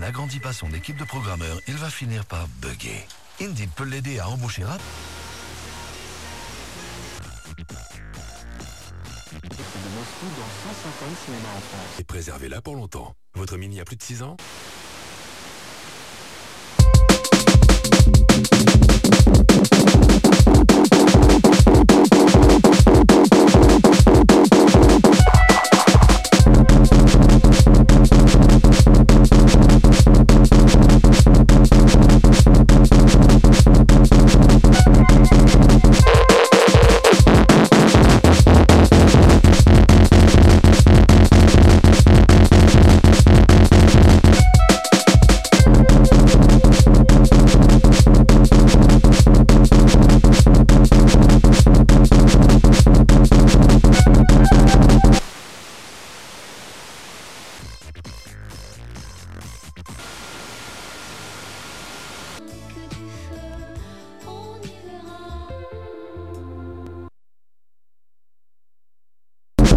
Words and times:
n'agrandit 0.00 0.40
pas 0.40 0.52
son 0.52 0.72
équipe 0.72 0.96
de 0.96 1.04
programmeurs, 1.04 1.58
il 1.66 1.76
va 1.76 1.90
finir 1.90 2.24
par 2.24 2.46
bugger. 2.60 3.06
Indeed 3.40 3.70
peut 3.76 3.84
l'aider 3.84 4.18
à 4.18 4.28
embaucher 4.28 4.64
rap. 4.64 4.80
Et 11.98 12.04
préservez-la 12.04 12.60
pour 12.60 12.76
longtemps. 12.76 13.14
Votre 13.34 13.56
Mini 13.56 13.80
a 13.80 13.84
plus 13.84 13.96
de 13.96 14.02
6 14.02 14.22
ans? 14.22 14.36